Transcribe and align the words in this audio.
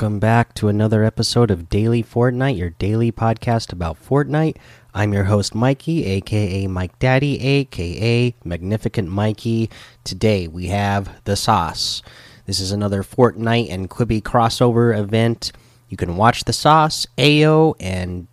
Welcome 0.00 0.18
back 0.18 0.54
to 0.54 0.68
another 0.68 1.04
episode 1.04 1.50
of 1.50 1.68
Daily 1.68 2.02
Fortnite, 2.02 2.56
your 2.56 2.70
daily 2.70 3.12
podcast 3.12 3.70
about 3.70 4.02
Fortnite. 4.02 4.56
I'm 4.94 5.12
your 5.12 5.24
host, 5.24 5.54
Mikey, 5.54 6.06
aka 6.06 6.66
Mike 6.68 6.98
Daddy, 6.98 7.38
aka 7.38 8.34
Magnificent 8.42 9.10
Mikey. 9.10 9.68
Today 10.02 10.48
we 10.48 10.68
have 10.68 11.22
The 11.24 11.36
Sauce. 11.36 12.00
This 12.46 12.60
is 12.60 12.72
another 12.72 13.02
Fortnite 13.02 13.70
and 13.70 13.90
Quibi 13.90 14.22
crossover 14.22 14.98
event. 14.98 15.52
You 15.90 15.98
can 15.98 16.16
watch 16.16 16.44
The 16.44 16.54
Sauce, 16.54 17.06
Ayo, 17.18 17.74
and 17.78 18.26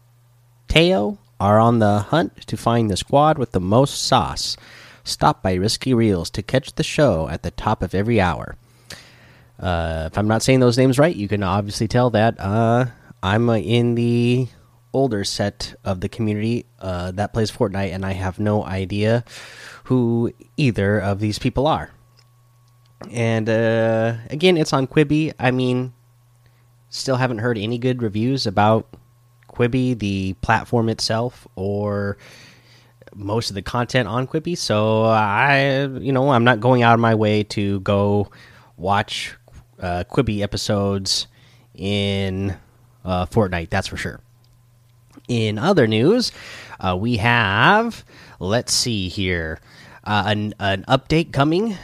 Teo 0.69 1.17
are 1.37 1.59
on 1.59 1.79
the 1.79 1.99
hunt 1.99 2.47
to 2.47 2.55
find 2.55 2.89
the 2.89 2.95
squad 2.95 3.37
with 3.37 3.51
the 3.51 3.59
most 3.59 4.05
sauce. 4.05 4.55
Stop 5.03 5.43
by 5.43 5.55
Risky 5.55 5.93
Reels 5.93 6.29
to 6.29 6.41
catch 6.41 6.75
the 6.75 6.83
show 6.83 7.27
at 7.27 7.43
the 7.43 7.51
top 7.51 7.81
of 7.81 7.93
every 7.93 8.21
hour. 8.21 8.55
Uh, 9.59 10.09
if 10.11 10.17
I'm 10.17 10.27
not 10.27 10.43
saying 10.43 10.59
those 10.59 10.77
names 10.77 10.99
right, 10.99 11.15
you 11.15 11.27
can 11.27 11.43
obviously 11.43 11.87
tell 11.87 12.09
that 12.11 12.39
uh, 12.39 12.85
I'm 13.23 13.49
uh, 13.49 13.57
in 13.57 13.95
the 13.95 14.47
older 14.93 15.23
set 15.23 15.75
of 15.83 16.01
the 16.01 16.09
community 16.09 16.65
uh, 16.79 17.11
that 17.11 17.33
plays 17.33 17.51
Fortnite, 17.51 17.93
and 17.93 18.05
I 18.05 18.13
have 18.13 18.39
no 18.39 18.63
idea 18.63 19.23
who 19.85 20.31
either 20.57 20.99
of 20.99 21.19
these 21.19 21.39
people 21.39 21.67
are. 21.67 21.91
And 23.11 23.47
uh, 23.47 24.15
again, 24.29 24.57
it's 24.57 24.73
on 24.73 24.87
Quibi. 24.87 25.33
I 25.39 25.51
mean, 25.51 25.93
still 26.89 27.15
haven't 27.15 27.39
heard 27.39 27.57
any 27.57 27.77
good 27.77 28.01
reviews 28.01 28.47
about 28.47 28.87
Quibi, 29.49 29.97
the 29.97 30.33
platform 30.41 30.89
itself, 30.89 31.47
or 31.55 32.17
most 33.15 33.49
of 33.49 33.55
the 33.55 33.61
content 33.61 34.07
on 34.07 34.27
Quibi. 34.27 34.57
So 34.57 35.03
I, 35.03 35.85
you 35.85 36.11
know, 36.11 36.29
I'm 36.29 36.43
not 36.43 36.59
going 36.59 36.83
out 36.83 36.93
of 36.93 36.99
my 36.99 37.15
way 37.15 37.43
to 37.43 37.79
go 37.81 38.31
watch 38.77 39.35
uh, 39.81 40.03
Quibi 40.09 40.41
episodes 40.41 41.27
in 41.75 42.57
uh, 43.05 43.25
Fortnite. 43.25 43.69
That's 43.69 43.87
for 43.87 43.97
sure. 43.97 44.19
In 45.27 45.57
other 45.57 45.87
news, 45.87 46.31
uh, 46.79 46.97
we 46.99 47.17
have 47.17 48.05
let's 48.39 48.73
see 48.73 49.09
here 49.09 49.59
uh, 50.03 50.23
an 50.27 50.53
an 50.59 50.85
update 50.87 51.33
coming. 51.33 51.77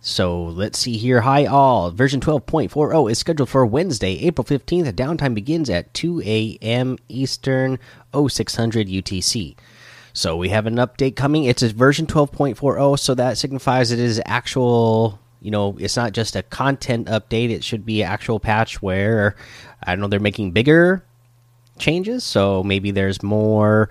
So 0.00 0.44
let's 0.44 0.78
see 0.78 0.96
here. 0.96 1.20
Hi 1.22 1.44
all. 1.44 1.90
Version 1.90 2.20
12.40 2.20 3.10
is 3.10 3.18
scheduled 3.18 3.48
for 3.48 3.66
Wednesday, 3.66 4.24
April 4.24 4.44
15th. 4.44 4.84
The 4.84 4.92
downtime 4.92 5.34
begins 5.34 5.68
at 5.68 5.92
2 5.92 6.22
a.m. 6.24 6.96
Eastern, 7.08 7.78
0600 8.14 8.86
UTC. 8.86 9.56
So 10.12 10.36
we 10.36 10.48
have 10.48 10.66
an 10.66 10.76
update 10.76 11.14
coming. 11.14 11.44
It's 11.44 11.62
a 11.62 11.72
version 11.72 12.06
12.40, 12.06 12.98
so 12.98 13.14
that 13.14 13.38
signifies 13.38 13.92
it 13.92 13.98
is 13.98 14.22
actual 14.24 15.18
you 15.40 15.50
know 15.50 15.76
it's 15.78 15.96
not 15.96 16.12
just 16.12 16.36
a 16.36 16.42
content 16.42 17.06
update. 17.06 17.50
It 17.50 17.64
should 17.64 17.86
be 17.86 18.02
an 18.02 18.08
actual 18.10 18.40
patch 18.40 18.82
where 18.82 19.36
i 19.82 19.92
don't 19.92 20.00
know 20.00 20.08
they're 20.08 20.20
making 20.20 20.52
bigger 20.52 21.04
changes. 21.78 22.24
So 22.24 22.62
maybe 22.62 22.90
there's 22.90 23.22
more 23.22 23.88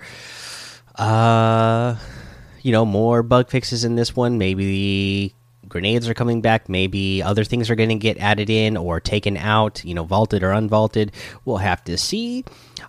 uh 0.96 1.96
you 2.62 2.72
know 2.72 2.84
more 2.84 3.22
bug 3.22 3.50
fixes 3.50 3.84
in 3.84 3.96
this 3.96 4.14
one. 4.14 4.38
Maybe 4.38 4.64
the 4.64 5.32
grenades 5.68 6.08
are 6.08 6.14
coming 6.14 6.40
back. 6.40 6.68
Maybe 6.68 7.22
other 7.22 7.44
things 7.44 7.70
are 7.70 7.74
going 7.74 7.88
to 7.90 7.94
get 7.94 8.18
added 8.18 8.50
in 8.50 8.76
or 8.76 9.00
taken 9.00 9.36
out 9.36 9.84
you 9.84 9.94
know 9.94 10.04
vaulted 10.04 10.42
or 10.42 10.50
unvaulted. 10.50 11.10
We'll 11.44 11.58
have 11.58 11.82
to 11.84 11.96
see. 11.96 12.44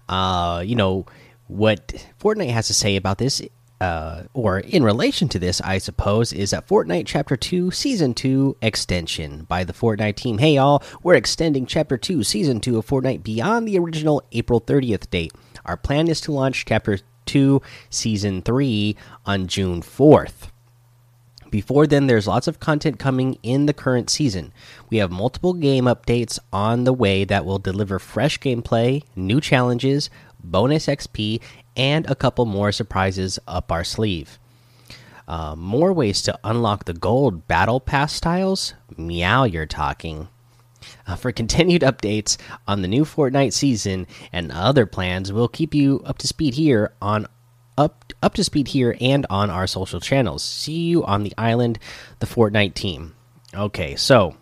Uh 0.08 0.64
you 0.66 0.76
know 0.76 1.06
what 1.48 2.06
fortnite 2.22 2.52
has 2.52 2.68
to 2.68 2.74
say 2.74 2.96
about 2.96 3.18
this 3.18 3.42
uh, 3.82 4.24
or 4.34 4.60
in 4.60 4.84
relation 4.84 5.30
to 5.30 5.40
this, 5.40 5.62
I 5.62 5.78
suppose, 5.78 6.34
is 6.34 6.52
that 6.52 6.68
Fortnite 6.68 7.06
Chapter 7.06 7.38
2 7.38 7.72
Season 7.72 8.14
2 8.14 8.58
extension 8.62 9.44
by 9.44 9.64
the 9.64 9.74
Fortnite 9.74 10.16
team. 10.16 10.38
Hey, 10.38 10.56
y'all, 10.56 10.84
we're 11.02 11.16
extending 11.16 11.66
Chapter 11.66 11.98
2 11.98 12.24
Season 12.24 12.60
2 12.60 12.78
of 12.78 12.86
Fortnite 12.86 13.24
beyond 13.24 13.68
the 13.68 13.80
original 13.80 14.24
April 14.32 14.60
30th 14.60 15.10
date. 15.10 15.32
Our 15.66 15.78
plan 15.78 16.08
is 16.08 16.20
to 16.22 16.32
launch 16.32 16.66
Chapter 16.66 17.00
2 17.26 17.62
Season 17.90 18.42
3 18.42 18.96
on 19.26 19.48
June 19.48 19.82
4th. 19.82 20.50
Before 21.50 21.88
then, 21.88 22.08
there's 22.08 22.28
lots 22.28 22.48
of 22.48 22.60
content 22.60 23.00
coming 23.00 23.38
in 23.42 23.66
the 23.66 23.74
current 23.74 24.10
season. 24.10 24.54
We 24.90 24.98
have 24.98 25.10
multiple 25.10 25.54
game 25.54 25.86
updates 25.86 26.38
on 26.54 26.84
the 26.84 26.94
way 26.94 27.24
that 27.24 27.46
will 27.46 27.58
deliver 27.58 27.98
fresh 27.98 28.40
gameplay, 28.40 29.04
new 29.16 29.42
challenges, 29.42 30.10
bonus 30.44 30.86
XP, 30.86 31.42
and 31.80 32.10
a 32.12 32.16
couple 32.16 32.46
more 32.46 32.74
surprises 32.74 33.40
up 33.48 33.72
our 33.72 33.86
sleeve. 33.86 34.38
Uh, 35.30 35.56
more 35.56 35.94
ways 35.94 36.22
to 36.24 36.38
unlock 36.44 36.84
the 36.84 36.94
gold 36.94 37.48
battle 37.48 37.80
pass 37.80 38.12
styles? 38.12 38.74
Meow, 38.98 39.46
you're 39.46 39.66
talking. 39.66 40.28
Uh, 41.08 41.16
for 41.16 41.32
continued 41.42 41.82
updates 41.82 42.36
on 42.68 42.82
the 42.82 42.88
new 42.90 43.06
Fortnite 43.06 43.54
season 43.54 44.08
and 44.34 44.52
other 44.52 44.86
plans, 44.86 45.32
we'll 45.32 45.48
keep 45.48 45.74
you 45.74 46.02
up 46.06 46.18
to 46.18 46.28
speed 46.28 46.54
here 46.56 46.92
on 47.02 47.26
up 47.78 48.12
up 48.22 48.34
to 48.34 48.44
speed 48.44 48.68
here 48.68 48.98
and 49.00 49.26
on 49.30 49.50
our 49.50 49.66
social 49.66 50.02
channels. 50.02 50.44
See 50.44 50.90
you 50.90 51.06
on 51.06 51.24
the 51.24 51.34
island, 51.38 51.80
the 52.20 52.28
Fortnite 52.28 52.74
team. 52.74 53.16
Okay, 53.56 53.96
so 53.96 54.36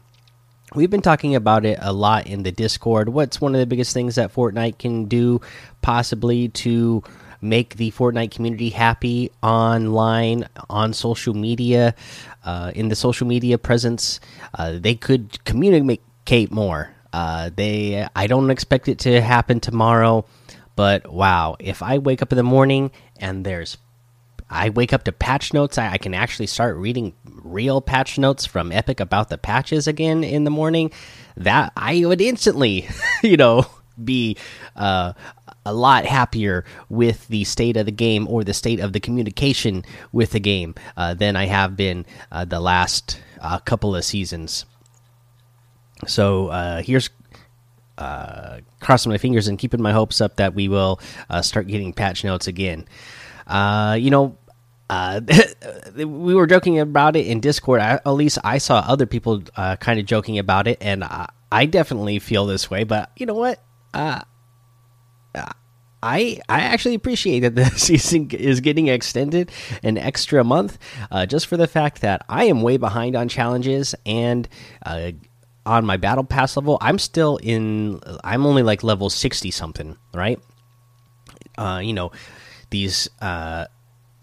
we've 0.73 0.89
been 0.89 1.03
talking 1.03 1.35
about 1.35 1.65
it 1.65 1.77
a 1.79 1.93
lot 1.93 2.25
in 2.25 2.41
the 2.41 2.51
Discord. 2.51 3.09
What's 3.09 3.39
one 3.39 3.53
of 3.53 3.59
the 3.59 3.67
biggest 3.67 3.93
things 3.93 4.15
that 4.15 4.33
Fortnite 4.33 4.79
can 4.79 5.05
do, 5.05 5.41
possibly 5.83 6.49
to 6.49 7.03
make 7.41 7.75
the 7.75 7.91
Fortnite 7.91 8.31
community 8.31 8.69
happy 8.69 9.31
online 9.41 10.47
on 10.69 10.93
social 10.93 11.33
media, 11.33 11.95
uh, 12.43 12.71
in 12.75 12.89
the 12.89 12.95
social 12.95 13.27
media 13.27 13.57
presence. 13.57 14.19
Uh, 14.53 14.77
they 14.79 14.95
could 14.95 15.43
communicate 15.45 16.51
more. 16.51 16.93
Uh, 17.13 17.49
they, 17.55 18.07
I 18.15 18.27
don't 18.27 18.49
expect 18.49 18.87
it 18.87 18.99
to 18.99 19.21
happen 19.21 19.59
tomorrow, 19.59 20.25
but 20.75 21.11
wow, 21.11 21.55
if 21.59 21.81
I 21.81 21.97
wake 21.97 22.21
up 22.21 22.31
in 22.31 22.37
the 22.37 22.43
morning 22.43 22.91
and 23.19 23.45
there's 23.45 23.77
I 24.49 24.69
wake 24.69 24.93
up 24.93 25.03
to 25.05 25.11
patch 25.11 25.53
notes. 25.53 25.77
I, 25.77 25.93
I, 25.93 25.97
can 25.97 26.13
actually 26.13 26.47
start 26.47 26.77
reading 26.77 27.13
real 27.25 27.81
patch 27.81 28.17
notes 28.17 28.45
from 28.45 28.71
Epic 28.71 28.99
about 28.99 29.29
the 29.29 29.37
patches 29.37 29.87
again 29.87 30.23
in 30.23 30.43
the 30.45 30.49
morning. 30.49 30.91
That 31.35 31.73
I 31.75 32.05
would 32.05 32.21
instantly, 32.21 32.87
you 33.23 33.37
know, 33.37 33.65
be 34.01 34.37
uh, 34.75 35.13
a 35.67 35.73
lot 35.73 36.05
happier 36.05 36.63
with 36.89 37.27
the 37.27 37.43
state 37.43 37.77
of 37.77 37.85
the 37.85 37.91
game 37.91 38.27
or 38.27 38.43
the 38.43 38.53
state 38.53 38.79
of 38.79 38.93
the 38.93 38.99
communication 38.99 39.83
with 40.11 40.31
the 40.31 40.39
game 40.39 40.73
uh, 40.95 41.13
than 41.13 41.35
I 41.35 41.45
have 41.45 41.75
been 41.75 42.05
uh, 42.31 42.45
the 42.45 42.59
last 42.59 43.21
uh, 43.41 43.59
couple 43.59 43.95
of 43.95 44.05
seasons. 44.05 44.65
So 46.05 46.47
uh, 46.47 46.81
here's 46.81 47.09
uh, 47.97 48.59
crossing 48.79 49.11
my 49.11 49.17
fingers 49.17 49.47
and 49.47 49.57
keeping 49.57 49.81
my 49.81 49.91
hopes 49.91 50.21
up 50.21 50.37
that 50.37 50.53
we 50.53 50.67
will 50.67 50.99
uh, 51.29 51.41
start 51.41 51.67
getting 51.67 51.91
patch 51.93 52.23
notes 52.23 52.47
again. 52.47 52.87
you 53.49 54.09
know, 54.09 54.37
uh, 54.89 55.21
we 55.95 56.33
were 56.33 56.47
joking 56.47 56.79
about 56.79 57.15
it 57.15 57.27
in 57.27 57.39
Discord. 57.39 57.81
I, 57.81 57.93
at 57.93 58.09
least 58.09 58.37
I 58.43 58.57
saw 58.57 58.79
other 58.79 59.05
people 59.05 59.43
uh, 59.55 59.75
kind 59.77 59.99
of 59.99 60.05
joking 60.05 60.39
about 60.39 60.67
it, 60.67 60.77
and 60.79 61.03
I, 61.03 61.29
I, 61.51 61.65
definitely 61.65 62.19
feel 62.19 62.45
this 62.45 62.69
way. 62.69 62.83
But 62.83 63.11
you 63.17 63.25
know 63.25 63.33
what? 63.33 63.61
Uh, 63.93 64.21
I 66.01 66.39
I 66.47 66.61
actually 66.61 66.95
appreciate 66.95 67.39
that 67.41 67.55
the 67.55 67.65
season 67.77 68.29
is 68.31 68.59
getting 68.61 68.87
extended 68.87 69.51
an 69.83 69.97
extra 69.97 70.43
month, 70.43 70.77
uh, 71.11 71.25
just 71.25 71.47
for 71.47 71.57
the 71.57 71.67
fact 71.67 72.01
that 72.01 72.23
I 72.29 72.45
am 72.45 72.61
way 72.61 72.77
behind 72.77 73.15
on 73.15 73.29
challenges 73.29 73.95
and 74.05 74.47
uh, 74.85 75.11
on 75.65 75.85
my 75.85 75.97
battle 75.97 76.23
pass 76.23 76.55
level. 76.55 76.77
I'm 76.81 76.99
still 76.99 77.37
in. 77.37 77.99
I'm 78.23 78.45
only 78.45 78.63
like 78.63 78.83
level 78.83 79.09
sixty 79.09 79.51
something, 79.51 79.97
right? 80.13 80.39
Uh, 81.57 81.81
you 81.83 81.93
know, 81.93 82.11
these 82.69 83.09
uh, 83.21 83.65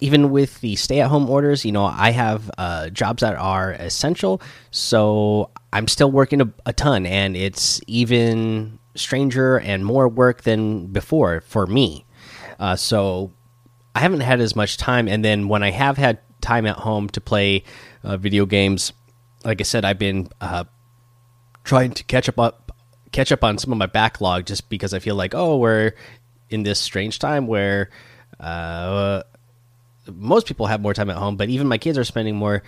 even 0.01 0.31
with 0.31 0.61
the 0.61 0.77
stay 0.77 1.01
at 1.01 1.09
home 1.09 1.29
orders, 1.29 1.65
you 1.65 1.73
know, 1.73 1.85
I 1.85 2.11
have 2.11 2.51
uh, 2.57 2.91
jobs 2.91 3.23
that 3.23 3.37
are 3.37 3.73
essential, 3.73 4.41
so 4.71 5.51
I'm 5.73 5.89
still 5.89 6.11
working 6.11 6.41
a, 6.41 6.53
a 6.67 6.73
ton, 6.73 7.05
and 7.05 7.37
it's 7.37 7.81
even 7.89 8.79
stranger 8.95 9.59
and 9.59 9.85
more 9.85 10.09
work 10.09 10.43
than 10.43 10.87
before 10.87 11.41
for 11.41 11.67
me. 11.67 12.05
Uh, 12.59 12.77
so 12.77 13.33
I 13.95 14.01
haven't 14.01 14.21
had 14.21 14.41
as 14.41 14.55
much 14.57 14.77
time. 14.77 15.09
And 15.09 15.25
then 15.25 15.49
when 15.49 15.63
I 15.63 15.71
have 15.71 15.97
had 15.97 16.19
time 16.41 16.67
at 16.67 16.77
home 16.77 17.09
to 17.11 17.21
play 17.21 17.65
uh, 18.03 18.17
video 18.17 18.47
games, 18.47 18.93
like 19.45 19.61
I 19.61 19.65
said, 19.65 19.85
I've 19.85 19.99
been 19.99 20.29
uh, 20.41 20.65
trying 21.65 21.93
to 21.93 22.05
catch 22.05 22.29
up, 22.29 22.39
up 22.39 22.73
catch 23.13 23.31
up 23.31 23.45
on 23.45 23.59
some 23.59 23.73
of 23.73 23.79
my 23.79 23.87
backlog 23.87 24.45
just 24.45 24.69
because 24.69 24.93
I 24.93 24.99
feel 24.99 25.15
like 25.15 25.37
oh 25.37 25.57
we're 25.57 25.93
in 26.51 26.65
this 26.65 26.81
strange 26.81 27.21
time 27.21 27.47
where 27.47 27.91
uh, 28.41 29.23
most 30.13 30.47
people 30.47 30.67
have 30.67 30.81
more 30.81 30.95
time 30.95 31.11
at 31.11 31.17
home, 31.17 31.37
but 31.37 31.49
even 31.49 31.69
my 31.69 31.79
kids 31.79 31.97
are 31.97 32.05
spending 32.05 32.37
more 32.37 32.63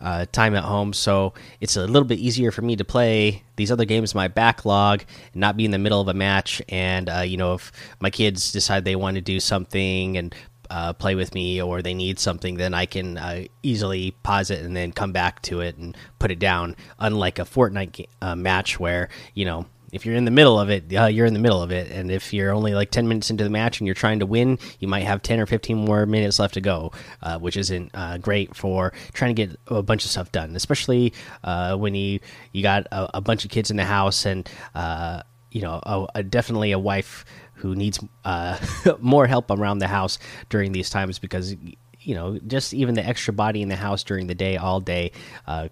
uh, 0.00 0.26
time 0.32 0.54
at 0.54 0.64
home, 0.64 0.92
so 0.92 1.34
it's 1.60 1.76
a 1.76 1.86
little 1.86 2.06
bit 2.06 2.18
easier 2.18 2.50
for 2.50 2.62
me 2.62 2.76
to 2.76 2.84
play 2.84 3.42
these 3.56 3.72
other 3.72 3.84
games 3.84 4.14
my 4.14 4.28
backlog 4.28 5.02
and 5.32 5.40
not 5.40 5.56
be 5.56 5.64
in 5.64 5.70
the 5.70 5.78
middle 5.78 6.00
of 6.00 6.08
a 6.08 6.14
match. 6.14 6.62
And 6.68 7.08
uh, 7.08 7.20
you 7.20 7.36
know, 7.36 7.54
if 7.54 7.72
my 8.00 8.10
kids 8.10 8.52
decide 8.52 8.84
they 8.84 8.96
want 8.96 9.16
to 9.16 9.20
do 9.20 9.40
something 9.40 10.16
and 10.16 10.34
uh, 10.70 10.92
play 10.92 11.14
with 11.14 11.34
me 11.34 11.60
or 11.60 11.82
they 11.82 11.94
need 11.94 12.18
something, 12.18 12.56
then 12.56 12.74
I 12.74 12.86
can 12.86 13.18
uh, 13.18 13.44
easily 13.62 14.12
pause 14.22 14.50
it 14.50 14.64
and 14.64 14.76
then 14.76 14.92
come 14.92 15.12
back 15.12 15.42
to 15.42 15.60
it 15.60 15.76
and 15.76 15.96
put 16.18 16.30
it 16.30 16.38
down. 16.38 16.76
Unlike 16.98 17.38
a 17.38 17.44
Fortnite 17.44 18.06
uh, 18.20 18.36
match 18.36 18.78
where 18.78 19.08
you 19.34 19.44
know 19.44 19.66
if 19.92 20.04
you're 20.04 20.14
in 20.14 20.24
the 20.24 20.30
middle 20.30 20.60
of 20.60 20.68
it, 20.70 20.92
uh, 20.94 21.06
you're 21.06 21.26
in 21.26 21.32
the 21.32 21.40
middle 21.40 21.62
of 21.62 21.70
it. 21.70 21.90
And 21.90 22.10
if 22.10 22.32
you're 22.32 22.52
only 22.52 22.74
like 22.74 22.90
10 22.90 23.08
minutes 23.08 23.30
into 23.30 23.44
the 23.44 23.50
match 23.50 23.80
and 23.80 23.86
you're 23.86 23.94
trying 23.94 24.18
to 24.20 24.26
win, 24.26 24.58
you 24.80 24.88
might 24.88 25.04
have 25.04 25.22
10 25.22 25.40
or 25.40 25.46
15 25.46 25.76
more 25.76 26.04
minutes 26.06 26.38
left 26.38 26.54
to 26.54 26.60
go, 26.60 26.92
uh, 27.22 27.38
which 27.38 27.56
isn't 27.56 27.90
uh, 27.94 28.18
great 28.18 28.54
for 28.54 28.92
trying 29.12 29.34
to 29.34 29.46
get 29.46 29.58
a 29.68 29.82
bunch 29.82 30.04
of 30.04 30.10
stuff 30.10 30.30
done, 30.32 30.54
especially 30.56 31.12
uh, 31.44 31.76
when 31.76 31.94
you 31.94 32.20
you 32.52 32.62
got 32.62 32.86
a, 32.92 33.18
a, 33.18 33.20
bunch 33.20 33.44
of 33.44 33.50
kids 33.50 33.70
in 33.70 33.76
the 33.76 33.84
house 33.84 34.26
and 34.26 34.48
uh, 34.74 35.22
you 35.50 35.62
know 35.62 35.80
a, 35.84 36.06
a, 36.16 36.22
definitely 36.22 36.72
a 36.72 36.78
wife 36.78 37.24
who 37.54 37.74
needs 37.74 37.98
uh, 38.24 38.58
more 39.00 39.26
help 39.26 39.50
around 39.50 39.78
the 39.78 39.88
house 39.88 40.18
during 40.48 40.72
these 40.72 40.90
times 40.90 41.18
because 41.18 41.56
you 42.00 42.14
know 42.14 42.38
just 42.46 42.74
even 42.74 42.94
the 42.94 43.04
extra 43.04 43.32
body 43.32 43.62
in 43.62 43.68
the 43.68 43.76
house 43.76 44.04
during 44.04 44.26
the 44.26 44.34
day 44.34 44.56
all 44.56 44.80
day 44.80 45.12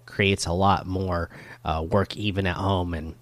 creates 0.05 0.45
a 0.45 0.53
lot 0.53 0.85
more 0.87 1.29
work 1.89 2.15
even 2.17 2.47
at 2.47 2.55
home 2.55 2.93
and 2.93 3.15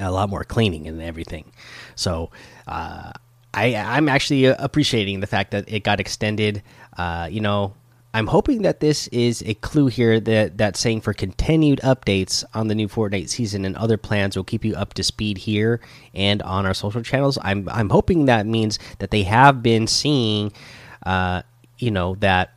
a 0.00 0.10
lot 0.10 0.28
more 0.28 0.44
cleaning 0.44 0.86
and 0.86 1.00
everything. 1.02 1.52
So 1.94 2.30
uh, 2.66 3.12
I 3.54 3.74
I'm 3.74 4.08
actually 4.08 4.46
appreciating 4.46 5.20
the 5.20 5.26
fact 5.26 5.50
that 5.52 5.64
it 5.68 5.84
got 5.84 6.00
extended. 6.00 6.62
Uh, 6.96 7.28
you 7.30 7.40
know, 7.40 7.74
I'm 8.12 8.26
hoping 8.26 8.62
that 8.62 8.80
this 8.80 9.06
is 9.08 9.42
a 9.46 9.54
clue 9.54 9.86
here 9.86 10.18
that 10.18 10.58
that's 10.58 10.80
saying 10.80 11.02
for 11.02 11.12
continued 11.12 11.80
updates 11.80 12.44
on 12.54 12.66
the 12.66 12.74
new 12.74 12.88
Fortnite 12.88 13.28
season 13.28 13.64
and 13.64 13.76
other 13.76 13.96
plans 13.96 14.36
will 14.36 14.44
keep 14.44 14.64
you 14.64 14.74
up 14.74 14.94
to 14.94 15.04
speed 15.04 15.38
here 15.38 15.80
and 16.12 16.42
on 16.42 16.66
our 16.66 16.74
social 16.74 17.02
channels. 17.02 17.38
I'm 17.42 17.68
I'm 17.68 17.90
hoping 17.90 18.26
that 18.26 18.46
means 18.46 18.78
that 18.98 19.12
they 19.12 19.22
have 19.24 19.62
been 19.62 19.86
seeing, 19.86 20.52
uh, 21.06 21.42
you 21.78 21.92
know, 21.92 22.16
that 22.16 22.56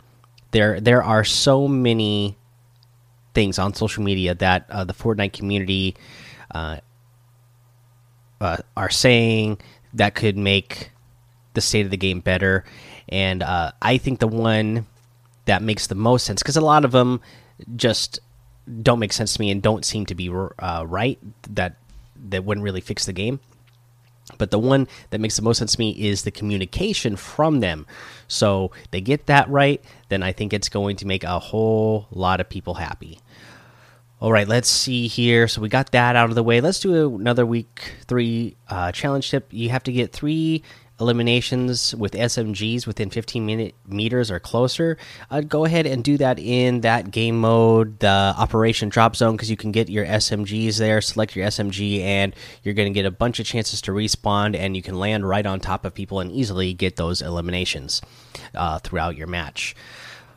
there 0.51 0.80
there 0.80 1.04
are 1.04 1.24
so 1.24 1.68
many 1.68 2.36
things 3.36 3.60
on 3.60 3.74
social 3.74 4.04
media 4.04 4.34
that 4.36 4.66
uh, 4.69 4.84
the 4.84 4.94
Fortnite 4.94 5.34
community 5.34 5.95
uh, 6.51 6.78
uh, 8.41 8.57
are 8.75 8.89
saying 8.89 9.59
that 9.94 10.15
could 10.15 10.38
make 10.38 10.91
the 11.53 11.62
state 11.62 11.85
of 11.85 11.91
the 11.91 11.97
game 11.97 12.19
better. 12.19 12.63
And 13.09 13.44
uh, 13.44 13.71
I 13.81 13.97
think 13.97 14.19
the 14.19 14.27
one 14.27 14.88
that 15.45 15.62
makes 15.62 15.88
the 15.88 15.95
most 15.95 16.25
sense 16.25 16.41
because 16.41 16.57
a 16.57 16.62
lot 16.62 16.85
of 16.85 16.91
them 16.91 17.21
just 17.75 18.19
don't 18.81 19.00
make 19.00 19.13
sense 19.13 19.33
to 19.33 19.39
me 19.41 19.51
and 19.51 19.62
don't 19.62 19.85
seem 19.85 20.06
to 20.07 20.15
be 20.15 20.30
uh, 20.30 20.85
right. 20.88 21.19
That 21.50 21.75
that 22.30 22.45
wouldn't 22.45 22.63
really 22.63 22.81
fix 22.81 23.06
the 23.06 23.13
game. 23.13 23.39
But 24.38 24.51
the 24.51 24.59
one 24.59 24.88
that 25.09 25.19
makes 25.19 25.35
the 25.35 25.41
most 25.41 25.57
sense 25.57 25.74
to 25.74 25.80
me 25.80 25.91
is 25.91 26.24
the 26.24 26.31
communication 26.31 27.18
from 27.18 27.59
them. 27.59 27.85
So 28.27 28.71
they 28.91 29.01
get 29.01 29.25
that 29.25 29.50
right, 29.50 29.83
then 30.07 30.24
I 30.24 30.31
think 30.31 30.53
it's 30.53 30.69
going 30.69 30.95
to 30.97 31.07
make 31.07 31.24
a 31.24 31.39
whole 31.39 32.07
lot 32.09 32.39
of 32.39 32.50
people 32.50 32.75
happy. 32.75 33.19
All 34.24 34.31
right, 34.31 34.48
let's 34.48 34.70
see 34.70 35.10
here. 35.10 35.50
So 35.50 35.60
we 35.60 35.68
got 35.68 35.92
that 35.92 36.16
out 36.16 36.30
of 36.30 36.36
the 36.36 36.44
way. 36.44 36.62
Let's 36.62 36.80
do 36.80 37.14
another 37.14 37.46
week 37.46 37.92
three 38.08 38.56
uh, 38.70 38.94
challenge 38.94 39.30
tip. 39.30 39.52
You 39.52 39.68
have 39.68 39.84
to 39.84 39.92
get 39.92 40.14
three 40.14 40.64
eliminations 40.98 41.94
with 41.94 42.14
SMGs 42.14 42.88
within 42.88 43.10
15 43.10 43.46
minute 43.46 43.75
meters 43.86 44.31
or 44.31 44.40
closer. 44.40 44.98
I'd 45.30 45.50
go 45.50 45.66
ahead 45.66 45.86
and 45.86 46.06
do 46.06 46.16
that 46.20 46.40
in 46.40 46.80
that 46.81 47.12
game 47.12 47.42
mode, 47.42 48.00
the 48.00 48.34
Operation 48.38 48.88
Drop 48.88 49.18
Zone, 49.18 49.36
because 49.36 49.52
you 49.52 49.58
can 49.58 49.74
get 49.74 49.90
your 49.90 50.06
SMGs 50.06 50.78
there. 50.78 51.02
Select 51.02 51.36
your 51.36 51.46
SMG, 51.46 52.00
and 52.00 52.34
you're 52.64 52.76
going 52.76 52.88
to 52.88 52.98
get 52.98 53.06
a 53.06 53.12
bunch 53.12 53.42
of 53.42 53.46
chances 53.46 53.81
to 53.81 53.92
respawn, 53.92 54.56
and 54.56 54.78
you 54.78 54.81
can 54.81 54.98
land 54.98 55.28
right 55.28 55.46
on 55.46 55.60
top 55.60 55.84
of 55.84 55.94
people 55.94 56.22
and 56.22 56.31
easily 56.31 56.74
get 56.74 56.96
those 56.96 57.22
eliminations 57.22 58.02
uh, 58.56 58.80
throughout 58.80 59.18
your 59.18 59.28
match. 59.28 59.76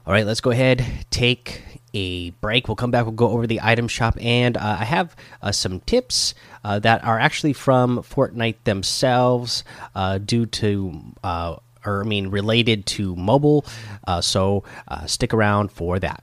All 0.06 0.12
right, 0.12 0.24
let's 0.24 0.40
go 0.40 0.52
ahead, 0.52 0.86
take 1.10 1.62
a 1.92 2.30
break. 2.30 2.68
We'll 2.68 2.76
come 2.76 2.92
back. 2.92 3.06
We'll 3.06 3.14
go 3.14 3.30
over 3.30 3.44
the 3.48 3.58
item 3.60 3.88
shop, 3.88 4.16
and 4.20 4.56
uh, 4.56 4.76
I 4.78 4.84
have 4.84 5.16
uh, 5.42 5.50
some 5.50 5.80
tips 5.80 6.32
uh, 6.62 6.78
that 6.78 7.02
are 7.02 7.18
actually 7.18 7.54
from 7.54 7.98
Fortnite 8.04 8.62
themselves, 8.62 9.64
uh, 9.96 10.18
due 10.18 10.46
to 10.46 11.00
uh, 11.24 11.56
or 11.84 12.02
I 12.02 12.06
mean 12.06 12.28
related 12.28 12.86
to 12.86 13.16
mobile. 13.16 13.66
Uh, 14.06 14.20
so 14.20 14.62
stick 15.06 15.34
around 15.34 15.72
for 15.72 15.98
that. 15.98 16.22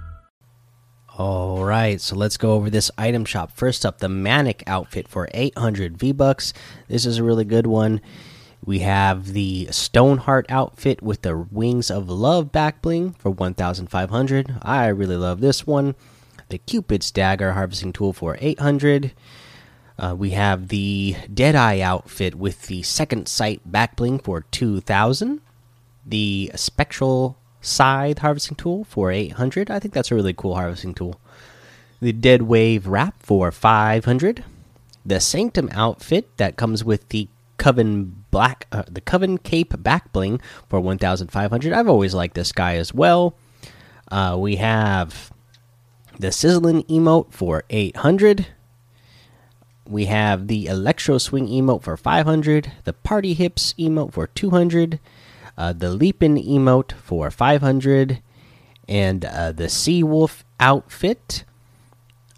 All 1.23 1.63
right, 1.63 2.01
so 2.01 2.15
let's 2.15 2.35
go 2.35 2.53
over 2.53 2.71
this 2.71 2.89
item 2.97 3.25
shop. 3.25 3.51
First 3.51 3.85
up, 3.85 3.99
the 3.99 4.09
Manic 4.09 4.63
outfit 4.65 5.07
for 5.07 5.29
800 5.35 5.95
V 5.95 6.13
bucks. 6.13 6.51
This 6.87 7.05
is 7.05 7.19
a 7.19 7.23
really 7.23 7.45
good 7.45 7.67
one. 7.67 8.01
We 8.65 8.79
have 8.79 9.33
the 9.33 9.67
Stoneheart 9.69 10.47
outfit 10.49 11.03
with 11.03 11.21
the 11.21 11.37
Wings 11.37 11.91
of 11.91 12.09
Love 12.09 12.51
back 12.51 12.81
bling 12.81 13.11
for 13.19 13.29
1,500. 13.29 14.55
I 14.63 14.87
really 14.87 15.15
love 15.15 15.41
this 15.41 15.67
one. 15.67 15.93
The 16.49 16.57
Cupid's 16.57 17.11
Dagger 17.11 17.51
harvesting 17.51 17.93
tool 17.93 18.13
for 18.13 18.35
800. 18.41 19.11
Uh, 19.99 20.15
we 20.17 20.31
have 20.31 20.69
the 20.69 21.17
Deadeye 21.31 21.81
outfit 21.81 22.33
with 22.33 22.65
the 22.65 22.81
Second 22.81 23.27
Sight 23.27 23.61
back 23.63 23.95
bling 23.95 24.17
for 24.17 24.41
2,000. 24.49 25.39
The 26.03 26.51
Spectral 26.55 27.37
scythe 27.61 28.19
harvesting 28.19 28.55
tool 28.55 28.83
for 28.83 29.11
800 29.11 29.69
i 29.69 29.79
think 29.79 29.93
that's 29.93 30.11
a 30.11 30.15
really 30.15 30.33
cool 30.33 30.55
harvesting 30.55 30.93
tool. 30.93 31.19
The 32.01 32.11
dead 32.11 32.43
wave 32.43 32.87
wrap 32.87 33.21
for 33.21 33.51
500 33.51 34.43
the 35.05 35.19
sanctum 35.19 35.69
outfit 35.71 36.35
that 36.37 36.57
comes 36.57 36.83
with 36.83 37.09
the 37.09 37.27
coven 37.57 38.25
black 38.31 38.65
uh, 38.71 38.83
the 38.89 39.01
coven 39.01 39.37
cape 39.37 39.73
back 39.83 40.11
bling 40.11 40.41
for 40.67 40.79
1500 40.79 41.73
i've 41.73 41.87
always 41.87 42.13
liked 42.15 42.33
this 42.33 42.51
guy 42.51 42.75
as 42.75 42.93
well. 42.93 43.35
Uh, 44.09 44.35
we 44.37 44.57
have 44.57 45.31
the 46.19 46.31
sizzling 46.31 46.83
emote 46.83 47.31
for 47.31 47.63
800 47.69 48.47
we 49.87 50.05
have 50.05 50.47
the 50.47 50.67
electro 50.67 51.17
swing 51.17 51.47
emote 51.47 51.83
for 51.83 51.97
500 51.97 52.71
the 52.83 52.93
party 52.93 53.33
hips 53.33 53.73
emote 53.77 54.13
for 54.13 54.27
200 54.27 54.99
uh, 55.57 55.73
the 55.73 55.87
Leapin 55.87 56.37
emote 56.37 56.93
for 56.93 57.29
500, 57.31 58.21
and 58.87 59.25
uh, 59.25 59.51
the 59.51 59.69
Sea 59.69 60.03
Wolf 60.03 60.43
outfit 60.59 61.43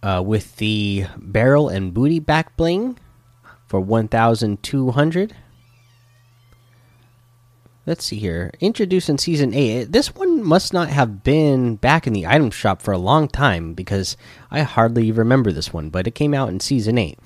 uh, 0.02 0.22
with 0.26 0.58
the 0.58 1.06
barrel 1.18 1.70
and 1.70 1.94
booty 1.94 2.20
back 2.20 2.56
bling 2.58 2.98
for 3.66 3.80
1,200. 3.80 5.36
Let's 7.86 8.06
see 8.06 8.18
here. 8.18 8.50
Introduced 8.62 9.10
in 9.10 9.18
season 9.18 9.54
8. 9.54 9.92
This 9.92 10.16
one 10.16 10.42
must 10.42 10.72
not 10.72 10.88
have 10.88 11.22
been 11.22 11.76
back 11.76 12.08
in 12.08 12.14
the 12.14 12.26
item 12.26 12.50
shop 12.50 12.82
for 12.82 12.94
a 12.94 12.98
long 12.98 13.28
time 13.28 13.74
because 13.74 14.16
I 14.50 14.62
hardly 14.62 15.12
remember 15.12 15.52
this 15.52 15.74
one, 15.74 15.90
but 15.90 16.08
it 16.08 16.16
came 16.16 16.34
out 16.34 16.48
in 16.48 16.62
season 16.62 16.98
8. 16.98 17.20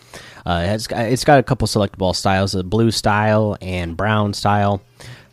Uh, 0.48 0.66
it's, 0.70 0.88
got, 0.88 1.06
it's 1.06 1.26
got 1.26 1.38
a 1.38 1.44
couple 1.44 1.68
selectable 1.68 2.16
styles 2.16 2.56
a 2.56 2.64
blue 2.64 2.90
style 2.90 3.56
and 3.62 3.96
brown 3.96 4.34
style 4.34 4.82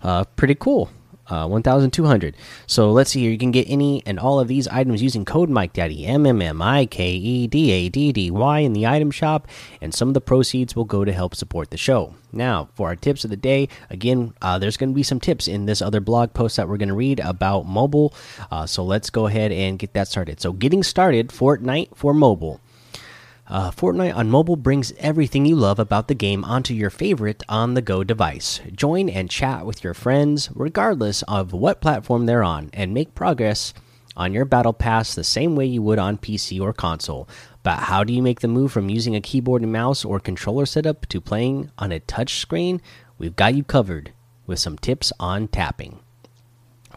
uh, 0.04 0.24
pretty 0.36 0.54
cool. 0.54 0.90
Uh, 1.26 1.48
1200 1.48 2.36
so 2.66 2.92
let's 2.92 3.12
see 3.12 3.22
here. 3.22 3.30
You 3.30 3.38
can 3.38 3.50
get 3.50 3.64
any 3.70 4.02
and 4.04 4.18
all 4.18 4.38
of 4.38 4.46
these 4.46 4.68
items 4.68 5.02
using 5.02 5.24
code 5.24 5.48
mike 5.48 5.72
daddy. 5.72 6.04
M 6.04 6.26
m 6.26 6.42
m 6.42 6.60
i 6.60 6.84
k 6.84 7.12
e 7.12 7.46
d 7.46 7.70
a 7.70 7.88
d 7.88 8.12
d 8.12 8.30
y 8.30 8.58
in 8.58 8.74
the 8.74 8.86
item 8.86 9.10
shop 9.10 9.48
and 9.80 9.94
some 9.94 10.08
of 10.08 10.12
the 10.12 10.20
proceeds 10.20 10.76
will 10.76 10.84
go 10.84 11.02
to 11.02 11.12
help 11.14 11.34
support 11.34 11.70
the 11.70 11.78
show. 11.78 12.14
Now 12.30 12.68
for 12.74 12.88
our 12.88 12.96
tips 12.96 13.24
of 13.24 13.30
the 13.30 13.38
day 13.38 13.70
again 13.88 14.34
uh, 14.42 14.58
there's 14.58 14.76
going 14.76 14.90
to 14.90 14.94
be 14.94 15.02
some 15.02 15.18
tips 15.18 15.48
in 15.48 15.64
this 15.64 15.80
other 15.80 16.00
blog 16.00 16.34
post 16.34 16.58
that 16.58 16.68
we're 16.68 16.76
going 16.76 16.90
to 16.90 16.94
read 16.94 17.20
about 17.20 17.64
mobile. 17.64 18.12
Uh, 18.50 18.66
so 18.66 18.84
let's 18.84 19.08
go 19.08 19.26
ahead 19.26 19.50
and 19.50 19.78
get 19.78 19.94
that 19.94 20.08
started. 20.08 20.42
So 20.42 20.52
getting 20.52 20.82
started 20.82 21.28
fortnite 21.28 21.96
for 21.96 22.12
mobile 22.12 22.60
uh, 23.46 23.70
Fortnite 23.70 24.16
on 24.16 24.30
mobile 24.30 24.56
brings 24.56 24.92
everything 24.98 25.44
you 25.44 25.54
love 25.54 25.78
about 25.78 26.08
the 26.08 26.14
game 26.14 26.44
onto 26.44 26.72
your 26.72 26.90
favorite 26.90 27.42
on 27.48 27.74
the 27.74 27.82
go 27.82 28.02
device. 28.02 28.60
Join 28.72 29.08
and 29.08 29.30
chat 29.30 29.66
with 29.66 29.84
your 29.84 29.94
friends, 29.94 30.48
regardless 30.54 31.22
of 31.22 31.52
what 31.52 31.80
platform 31.80 32.26
they're 32.26 32.42
on, 32.42 32.70
and 32.72 32.94
make 32.94 33.14
progress 33.14 33.74
on 34.16 34.32
your 34.32 34.44
battle 34.44 34.72
pass 34.72 35.14
the 35.14 35.24
same 35.24 35.56
way 35.56 35.66
you 35.66 35.82
would 35.82 35.98
on 35.98 36.16
PC 36.16 36.60
or 36.60 36.72
console. 36.72 37.28
But 37.62 37.80
how 37.80 38.04
do 38.04 38.12
you 38.12 38.22
make 38.22 38.40
the 38.40 38.48
move 38.48 38.72
from 38.72 38.88
using 38.88 39.16
a 39.16 39.20
keyboard 39.20 39.62
and 39.62 39.72
mouse 39.72 40.04
or 40.04 40.20
controller 40.20 40.66
setup 40.66 41.06
to 41.06 41.20
playing 41.20 41.70
on 41.78 41.92
a 41.92 42.00
touch 42.00 42.36
screen? 42.36 42.80
We've 43.18 43.36
got 43.36 43.54
you 43.54 43.64
covered 43.64 44.12
with 44.46 44.58
some 44.58 44.78
tips 44.78 45.12
on 45.18 45.48
tapping. 45.48 46.03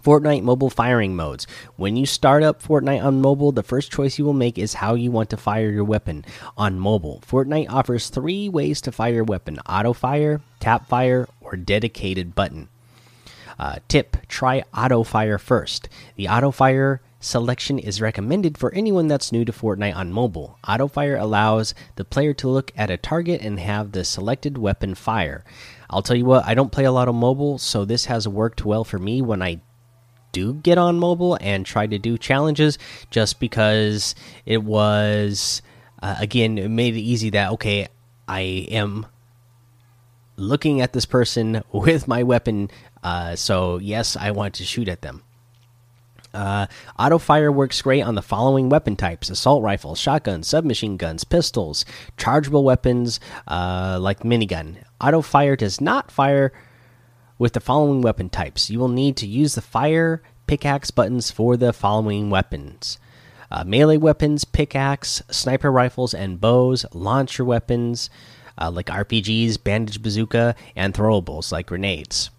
Fortnite 0.07 0.41
mobile 0.41 0.69
firing 0.69 1.17
modes. 1.17 1.45
When 1.75 1.97
you 1.97 2.05
start 2.05 2.41
up 2.41 2.63
Fortnite 2.63 3.03
on 3.03 3.19
mobile, 3.19 3.51
the 3.51 3.61
first 3.61 3.91
choice 3.91 4.17
you 4.17 4.23
will 4.23 4.31
make 4.31 4.57
is 4.57 4.75
how 4.75 4.93
you 4.93 5.11
want 5.11 5.29
to 5.31 5.35
fire 5.35 5.69
your 5.69 5.83
weapon 5.83 6.23
on 6.55 6.79
mobile. 6.79 7.21
Fortnite 7.27 7.69
offers 7.69 8.07
three 8.07 8.47
ways 8.47 8.79
to 8.79 8.93
fire 8.93 9.15
your 9.15 9.25
weapon 9.25 9.59
auto 9.67 9.91
fire, 9.91 10.39
tap 10.61 10.87
fire, 10.87 11.27
or 11.41 11.57
dedicated 11.57 12.35
button. 12.35 12.69
Uh, 13.59 13.79
tip 13.89 14.15
try 14.29 14.63
auto 14.73 15.03
fire 15.03 15.37
first. 15.37 15.89
The 16.15 16.29
auto 16.29 16.51
fire 16.51 17.01
selection 17.19 17.77
is 17.77 17.99
recommended 17.99 18.57
for 18.57 18.73
anyone 18.73 19.09
that's 19.09 19.33
new 19.33 19.43
to 19.43 19.51
Fortnite 19.51 19.93
on 19.93 20.13
mobile. 20.13 20.57
Auto 20.65 20.87
fire 20.87 21.17
allows 21.17 21.75
the 21.97 22.05
player 22.05 22.33
to 22.35 22.47
look 22.47 22.71
at 22.77 22.89
a 22.89 22.95
target 22.95 23.41
and 23.41 23.59
have 23.59 23.91
the 23.91 24.05
selected 24.05 24.57
weapon 24.57 24.95
fire. 24.95 25.43
I'll 25.89 26.01
tell 26.01 26.15
you 26.15 26.23
what, 26.23 26.45
I 26.45 26.53
don't 26.53 26.71
play 26.71 26.85
a 26.85 26.93
lot 26.93 27.09
of 27.09 27.15
mobile, 27.15 27.57
so 27.57 27.83
this 27.83 28.05
has 28.05 28.25
worked 28.25 28.63
well 28.63 28.85
for 28.85 28.99
me 28.99 29.21
when 29.21 29.41
I 29.41 29.59
do 30.37 30.53
get 30.53 30.77
on 30.77 30.99
mobile 30.99 31.35
and 31.41 31.65
try 31.65 31.87
to 31.87 31.97
do 31.97 32.15
challenges 32.15 32.77
just 33.09 33.39
because 33.39 34.13
it 34.45 34.63
was 34.63 35.63
uh, 36.03 36.15
again 36.19 36.59
it 36.59 36.69
made 36.69 36.95
it 36.95 36.99
easy 36.99 37.31
that 37.31 37.51
okay 37.51 37.87
i 38.27 38.41
am 38.69 39.05
looking 40.35 40.79
at 40.79 40.93
this 40.93 41.05
person 41.05 41.63
with 41.71 42.07
my 42.07 42.21
weapon 42.21 42.69
uh, 43.03 43.35
so 43.35 43.77
yes 43.79 44.15
i 44.15 44.29
want 44.29 44.53
to 44.53 44.63
shoot 44.63 44.87
at 44.87 45.01
them 45.01 45.23
uh, 46.33 46.67
auto 46.99 47.17
fire 47.17 47.51
works 47.51 47.81
great 47.81 48.03
on 48.03 48.13
the 48.13 48.21
following 48.21 48.69
weapon 48.69 48.95
types 48.95 49.29
assault 49.31 49.63
rifles, 49.63 49.97
shotguns, 49.97 50.47
submachine 50.47 50.95
guns, 50.95 51.23
pistols, 51.23 51.83
chargeable 52.15 52.63
weapons 52.63 53.19
uh, 53.47 53.97
like 53.99 54.19
minigun. 54.19 54.75
Auto 55.01 55.21
fire 55.23 55.55
does 55.55 55.81
not 55.81 56.11
fire 56.11 56.51
with 57.37 57.53
the 57.53 57.59
following 57.59 58.01
weapon 58.01 58.29
types. 58.29 58.69
You 58.69 58.79
will 58.79 58.87
need 58.87 59.17
to 59.17 59.27
use 59.27 59.55
the 59.55 59.61
fire 59.61 60.21
pickaxe 60.47 60.91
buttons 60.91 61.29
for 61.31 61.57
the 61.57 61.73
following 61.73 62.29
weapons 62.29 62.97
uh, 63.49 63.63
melee 63.63 63.97
weapons, 63.97 64.43
pickaxe, 64.43 65.21
sniper 65.29 65.71
rifles, 65.71 66.13
and 66.13 66.41
bows, 66.41 66.85
launcher 66.93 67.45
weapons 67.45 68.09
uh, 68.57 68.71
like 68.71 68.87
RPGs, 68.87 69.63
bandage 69.63 70.01
bazooka, 70.01 70.55
and 70.75 70.93
throwables 70.93 71.51
like 71.51 71.67
grenades. 71.67 72.29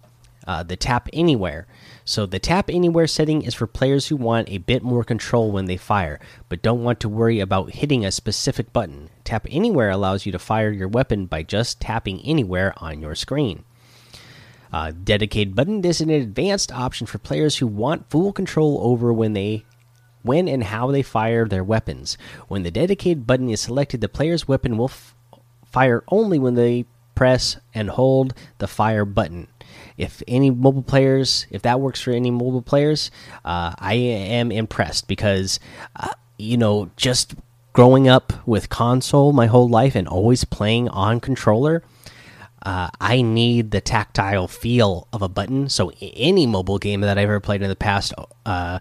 Uh, 0.47 0.63
the 0.63 0.75
tap 0.75 1.07
anywhere. 1.13 1.67
So, 2.05 2.25
the 2.25 2.39
tap 2.39 2.69
anywhere 2.69 3.05
setting 3.05 3.43
is 3.43 3.53
for 3.53 3.67
players 3.67 4.07
who 4.07 4.15
want 4.15 4.49
a 4.49 4.57
bit 4.57 4.81
more 4.81 5.03
control 5.03 5.51
when 5.51 5.65
they 5.65 5.77
fire, 5.77 6.19
but 6.47 6.63
don't 6.63 6.83
want 6.83 6.99
to 7.01 7.09
worry 7.09 7.39
about 7.39 7.71
hitting 7.71 8.03
a 8.03 8.11
specific 8.11 8.73
button. 8.73 9.09
Tap 9.23 9.45
anywhere 9.49 9.91
allows 9.91 10.25
you 10.25 10.31
to 10.31 10.39
fire 10.39 10.71
your 10.71 10.87
weapon 10.87 11.27
by 11.27 11.43
just 11.43 11.79
tapping 11.79 12.19
anywhere 12.21 12.73
on 12.77 12.99
your 12.99 13.13
screen. 13.13 13.63
Uh, 14.71 14.91
dedicated 15.03 15.55
button 15.55 15.83
is 15.83 16.01
an 16.01 16.09
advanced 16.09 16.71
option 16.71 17.07
for 17.07 17.17
players 17.17 17.57
who 17.57 17.67
want 17.67 18.09
full 18.09 18.31
control 18.31 18.79
over 18.81 19.11
when 19.11 19.33
they 19.33 19.65
when 20.21 20.47
and 20.47 20.65
how 20.65 20.91
they 20.91 21.01
fire 21.01 21.47
their 21.47 21.63
weapons. 21.63 22.17
When 22.47 22.63
the 22.63 22.71
dedicated 22.71 23.25
button 23.25 23.49
is 23.49 23.61
selected, 23.61 24.01
the 24.01 24.09
player's 24.09 24.47
weapon 24.47 24.77
will 24.77 24.91
fire 25.65 26.03
only 26.09 26.39
when 26.39 26.55
they 26.55 26.85
press 27.15 27.57
and 27.73 27.89
hold 27.89 28.33
the 28.57 28.67
fire 28.67 29.05
button. 29.05 29.47
If 29.97 30.23
any 30.27 30.49
mobile 30.49 30.83
players, 30.83 31.45
if 31.51 31.61
that 31.63 31.79
works 31.79 32.01
for 32.01 32.11
any 32.11 32.31
mobile 32.31 32.61
players, 32.61 33.11
uh, 33.45 33.73
I 33.77 33.93
am 33.95 34.51
impressed 34.51 35.07
because, 35.07 35.59
uh, 35.95 36.13
you 36.37 36.57
know, 36.57 36.89
just 36.95 37.35
growing 37.73 38.07
up 38.07 38.33
with 38.47 38.69
console 38.69 39.31
my 39.31 39.47
whole 39.47 39.69
life 39.69 39.95
and 39.95 40.07
always 40.07 40.43
playing 40.43 40.89
on 40.89 41.19
controller 41.19 41.83
uh, 42.63 42.89
I 42.99 43.21
need 43.21 43.71
the 43.71 43.81
tactile 43.81 44.47
feel 44.47 45.07
of 45.13 45.21
a 45.21 45.29
button. 45.29 45.69
So 45.69 45.91
any 46.01 46.45
mobile 46.45 46.77
game 46.77 47.01
that 47.01 47.17
I've 47.17 47.23
ever 47.23 47.39
played 47.39 47.61
in 47.61 47.69
the 47.69 47.75
past, 47.75 48.13
uh, 48.45 48.79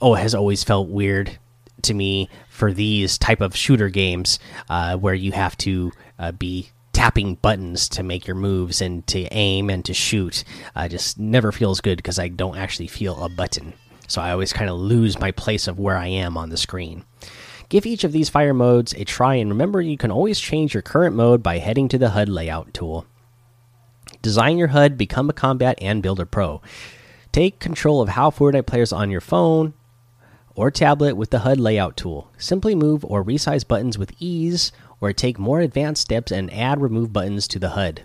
oh, 0.00 0.14
has 0.14 0.34
always 0.34 0.64
felt 0.64 0.88
weird 0.88 1.38
to 1.82 1.94
me 1.94 2.28
for 2.48 2.72
these 2.72 3.18
type 3.18 3.40
of 3.40 3.56
shooter 3.56 3.88
games 3.88 4.38
uh, 4.68 4.96
where 4.96 5.14
you 5.14 5.32
have 5.32 5.56
to 5.58 5.92
uh, 6.18 6.32
be 6.32 6.70
tapping 6.92 7.34
buttons 7.36 7.88
to 7.88 8.02
make 8.02 8.26
your 8.26 8.36
moves 8.36 8.80
and 8.80 9.06
to 9.08 9.20
aim 9.32 9.68
and 9.68 9.84
to 9.84 9.92
shoot. 9.92 10.44
Uh, 10.74 10.88
just 10.88 11.18
never 11.18 11.52
feels 11.52 11.80
good 11.80 11.96
because 11.96 12.18
I 12.18 12.28
don't 12.28 12.56
actually 12.56 12.86
feel 12.86 13.22
a 13.22 13.28
button. 13.28 13.74
So 14.06 14.20
I 14.20 14.30
always 14.30 14.52
kind 14.52 14.70
of 14.70 14.78
lose 14.78 15.18
my 15.18 15.30
place 15.30 15.66
of 15.66 15.78
where 15.78 15.96
I 15.96 16.06
am 16.06 16.36
on 16.36 16.50
the 16.50 16.56
screen. 16.56 17.04
Give 17.74 17.86
each 17.86 18.04
of 18.04 18.12
these 18.12 18.28
fire 18.28 18.54
modes 18.54 18.92
a 18.92 19.02
try 19.02 19.34
and 19.34 19.50
remember 19.50 19.82
you 19.82 19.96
can 19.96 20.12
always 20.12 20.38
change 20.38 20.74
your 20.74 20.80
current 20.80 21.16
mode 21.16 21.42
by 21.42 21.58
heading 21.58 21.88
to 21.88 21.98
the 21.98 22.10
HUD 22.10 22.28
layout 22.28 22.72
tool. 22.72 23.04
Design 24.22 24.58
your 24.58 24.68
HUD, 24.68 24.96
become 24.96 25.28
a 25.28 25.32
combat 25.32 25.76
and 25.82 26.00
builder 26.00 26.24
pro. 26.24 26.62
Take 27.32 27.58
control 27.58 28.00
of 28.00 28.10
how 28.10 28.30
Fortnite 28.30 28.66
players 28.66 28.92
on 28.92 29.10
your 29.10 29.20
phone 29.20 29.74
or 30.54 30.70
tablet 30.70 31.16
with 31.16 31.30
the 31.30 31.40
HUD 31.40 31.58
layout 31.58 31.96
tool. 31.96 32.30
Simply 32.38 32.76
move 32.76 33.04
or 33.04 33.24
resize 33.24 33.66
buttons 33.66 33.98
with 33.98 34.12
ease 34.20 34.70
or 35.00 35.12
take 35.12 35.40
more 35.40 35.58
advanced 35.58 36.02
steps 36.02 36.30
and 36.30 36.54
add 36.54 36.80
remove 36.80 37.12
buttons 37.12 37.48
to 37.48 37.58
the 37.58 37.70
HUD. 37.70 38.04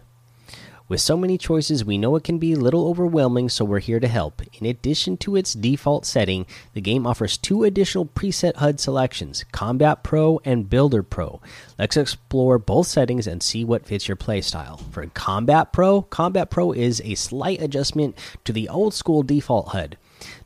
With 0.90 1.02
so 1.02 1.16
many 1.16 1.38
choices, 1.38 1.86
we 1.86 2.00
know 2.00 2.16
it 2.16 2.24
can 2.24 2.40
be 2.40 2.54
a 2.54 2.60
little 2.60 2.88
overwhelming, 2.88 3.48
so 3.48 3.64
we're 3.64 3.78
here 3.78 4.00
to 4.00 4.08
help. 4.08 4.42
In 4.60 4.66
addition 4.66 5.18
to 5.18 5.36
its 5.36 5.54
default 5.54 6.04
setting, 6.04 6.48
the 6.74 6.82
game 6.82 7.06
offers 7.06 7.38
two 7.38 7.64
additional 7.64 8.08
preset 8.08 8.56
HUD 8.56 8.80
selections 8.80 9.46
Combat 9.52 10.02
Pro 10.02 10.42
and 10.44 10.68
Builder 10.68 11.04
Pro. 11.04 11.42
Let's 11.78 11.96
explore 11.96 12.58
both 12.58 12.88
settings 12.88 13.28
and 13.28 13.44
see 13.44 13.64
what 13.64 13.86
fits 13.86 14.08
your 14.08 14.18
playstyle. 14.18 14.82
For 14.92 15.06
Combat 15.06 15.72
Pro, 15.72 16.02
Combat 16.02 16.50
Pro 16.50 16.72
is 16.72 17.04
a 17.06 17.14
slight 17.14 17.62
adjustment 17.62 18.18
to 18.44 18.52
the 18.52 18.68
old 18.68 18.96
school 18.96 19.22
default 19.22 19.68
HUD. 19.68 19.96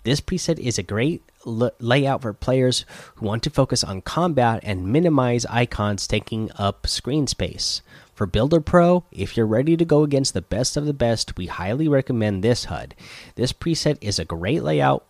This 0.03 0.19
preset 0.19 0.59
is 0.59 0.77
a 0.77 0.83
great 0.83 1.23
layout 1.45 2.21
for 2.21 2.33
players 2.33 2.85
who 3.15 3.25
want 3.25 3.43
to 3.43 3.49
focus 3.49 3.83
on 3.83 4.01
combat 4.01 4.59
and 4.63 4.91
minimize 4.91 5.45
icons 5.47 6.07
taking 6.07 6.49
up 6.55 6.87
screen 6.87 7.27
space. 7.27 7.81
For 8.13 8.27
Builder 8.27 8.61
Pro, 8.61 9.05
if 9.11 9.35
you're 9.35 9.47
ready 9.47 9.75
to 9.75 9.85
go 9.85 10.03
against 10.03 10.33
the 10.33 10.41
best 10.41 10.77
of 10.77 10.85
the 10.85 10.93
best, 10.93 11.35
we 11.35 11.47
highly 11.47 11.87
recommend 11.87 12.43
this 12.43 12.65
HUD. 12.65 12.95
This 13.35 13.51
preset 13.51 13.97
is 14.01 14.19
a 14.19 14.25
great 14.25 14.63
layout 14.63 15.05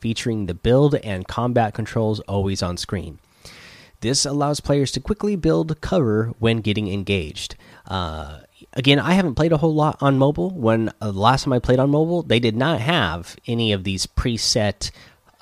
featuring 0.00 0.46
the 0.46 0.54
build 0.54 0.96
and 0.96 1.26
combat 1.26 1.72
controls 1.72 2.20
always 2.20 2.62
on 2.62 2.76
screen. 2.76 3.18
This 4.00 4.26
allows 4.26 4.60
players 4.60 4.90
to 4.92 5.00
quickly 5.00 5.36
build 5.36 5.80
cover 5.80 6.32
when 6.40 6.60
getting 6.60 6.92
engaged. 6.92 7.54
Uh, 7.86 8.40
again, 8.72 8.98
I 8.98 9.12
haven't 9.12 9.36
played 9.36 9.52
a 9.52 9.58
whole 9.58 9.74
lot 9.74 9.96
on 10.02 10.18
mobile. 10.18 10.50
When 10.50 10.90
uh, 11.00 11.12
last 11.12 11.44
time 11.44 11.52
I 11.52 11.60
played 11.60 11.78
on 11.78 11.90
mobile, 11.90 12.22
they 12.22 12.40
did 12.40 12.56
not 12.56 12.80
have 12.80 13.36
any 13.46 13.72
of 13.72 13.84
these 13.84 14.06
preset 14.06 14.90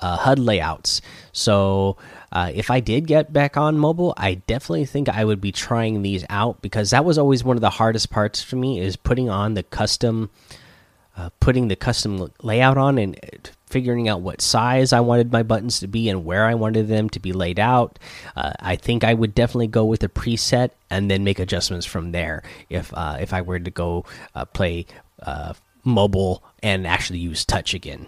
uh, 0.01 0.17
HUD 0.17 0.39
layouts. 0.39 1.01
So 1.31 1.97
uh, 2.31 2.51
if 2.53 2.71
I 2.71 2.79
did 2.79 3.07
get 3.07 3.31
back 3.31 3.57
on 3.57 3.77
mobile, 3.77 4.13
I 4.17 4.35
definitely 4.35 4.85
think 4.85 5.09
I 5.09 5.25
would 5.25 5.41
be 5.41 5.51
trying 5.51 6.01
these 6.01 6.25
out 6.29 6.61
because 6.61 6.89
that 6.91 7.05
was 7.05 7.17
always 7.17 7.43
one 7.43 7.57
of 7.57 7.61
the 7.61 7.69
hardest 7.69 8.09
parts 8.09 8.41
for 8.41 8.55
me 8.55 8.79
is 8.79 8.95
putting 8.95 9.29
on 9.29 9.53
the 9.53 9.63
custom, 9.63 10.29
uh, 11.17 11.29
putting 11.39 11.67
the 11.67 11.75
custom 11.75 12.31
layout 12.41 12.77
on 12.77 12.97
and 12.97 13.17
uh, 13.21 13.37
figuring 13.67 14.09
out 14.09 14.21
what 14.21 14.41
size 14.41 14.91
I 14.91 14.99
wanted 14.99 15.31
my 15.31 15.43
buttons 15.43 15.79
to 15.79 15.87
be 15.87 16.09
and 16.09 16.25
where 16.25 16.45
I 16.45 16.55
wanted 16.55 16.87
them 16.87 17.09
to 17.11 17.19
be 17.19 17.31
laid 17.31 17.59
out. 17.59 17.99
Uh, 18.35 18.51
I 18.59 18.75
think 18.75 19.03
I 19.03 19.13
would 19.13 19.33
definitely 19.33 19.67
go 19.67 19.85
with 19.85 20.03
a 20.03 20.09
preset 20.09 20.71
and 20.89 21.09
then 21.09 21.23
make 21.23 21.39
adjustments 21.39 21.85
from 21.85 22.11
there 22.11 22.43
if 22.69 22.93
uh, 22.93 23.17
if 23.21 23.33
I 23.33 23.41
were 23.41 23.59
to 23.59 23.71
go 23.71 24.05
play 24.53 24.87
mobile 25.83 26.43
and 26.61 26.85
actually 26.85 27.19
use 27.19 27.45
touch 27.45 27.73
again. 27.73 28.07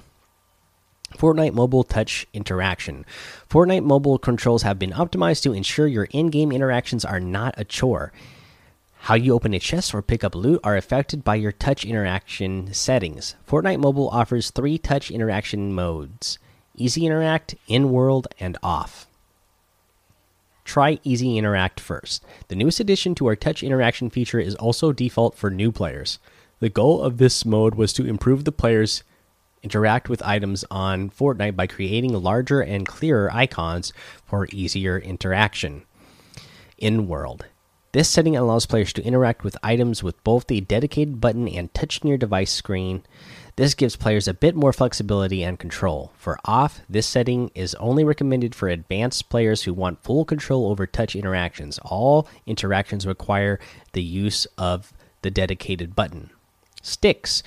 Fortnite 1.18 1.54
Mobile 1.54 1.84
Touch 1.84 2.28
Interaction. 2.34 3.06
Fortnite 3.50 3.84
Mobile 3.84 4.18
controls 4.18 4.64
have 4.64 4.80
been 4.80 4.92
optimized 4.92 5.44
to 5.44 5.54
ensure 5.54 5.88
your 5.88 6.06
in 6.06 6.28
game 6.28 6.52
interactions 6.52 7.06
are 7.06 7.20
not 7.20 7.54
a 7.58 7.64
chore. 7.64 8.12
How 9.04 9.16
you 9.16 9.34
open 9.34 9.54
a 9.54 9.60
chest 9.60 9.94
or 9.94 10.02
pick 10.02 10.24
up 10.24 10.34
loot 10.34 10.62
are 10.64 10.78
affected 10.78 11.24
by 11.24 11.36
your 11.36 11.52
touch 11.52 11.84
interaction 11.84 12.74
settings. 12.74 13.36
Fortnite 13.48 13.80
Mobile 13.80 14.10
offers 14.10 14.50
three 14.50 14.78
touch 14.78 15.12
interaction 15.12 15.74
modes 15.74 16.40
Easy 16.76 17.06
Interact, 17.06 17.56
In 17.68 17.92
World, 17.92 18.28
and 18.40 18.58
Off. 18.64 19.08
Try 20.66 21.00
Easy 21.04 21.38
Interact 21.38 21.80
first. 21.80 22.24
The 22.48 22.56
newest 22.56 22.80
addition 22.80 23.14
to 23.16 23.28
our 23.28 23.36
touch 23.36 23.62
interaction 23.62 24.10
feature 24.10 24.40
is 24.40 24.56
also 24.56 24.94
default 24.94 25.36
for 25.36 25.52
new 25.52 25.72
players. 25.72 26.20
The 26.62 26.70
goal 26.70 27.02
of 27.02 27.18
this 27.18 27.46
mode 27.46 27.76
was 27.76 27.92
to 27.94 28.08
improve 28.08 28.46
the 28.46 28.52
player's 28.54 29.04
Interact 29.64 30.10
with 30.10 30.22
items 30.24 30.66
on 30.70 31.10
Fortnite 31.10 31.56
by 31.56 31.68
creating 31.68 32.14
larger 32.14 32.60
and 32.60 32.86
clearer 32.86 33.34
icons 33.34 33.94
for 34.26 34.48
easier 34.52 35.00
interaction. 35.00 35.84
In 36.78 37.08
world. 37.08 37.46
This 37.94 38.10
setting 38.10 38.36
allows 38.36 38.66
players 38.66 38.92
to 38.94 39.06
interact 39.06 39.44
with 39.44 39.56
items 39.64 40.04
with 40.04 40.22
both 40.24 40.48
the 40.48 40.60
dedicated 40.62 41.22
button 41.22 41.48
and 41.48 41.74
touch 41.74 42.04
near 42.04 42.18
device 42.18 42.52
screen. 42.52 43.04
This 43.56 43.74
gives 43.74 43.96
players 43.96 44.28
a 44.28 44.34
bit 44.34 44.56
more 44.56 44.74
flexibility 44.74 45.44
and 45.44 45.60
control. 45.60 46.12
For 46.18 46.40
off, 46.44 46.82
this 46.90 47.06
setting 47.06 47.52
is 47.54 47.76
only 47.76 48.04
recommended 48.04 48.56
for 48.56 48.68
advanced 48.68 49.30
players 49.30 49.64
who 49.64 49.74
want 49.74 50.04
full 50.04 50.26
control 50.26 50.72
over 50.72 50.88
touch 50.88 51.16
interactions. 51.16 51.80
All 51.86 52.28
interactions 52.46 53.06
require 53.06 53.60
the 53.94 54.04
use 54.04 54.46
of 54.58 54.92
the 55.22 55.32
dedicated 55.32 55.96
button. 55.96 56.32
Sticks 56.82 57.44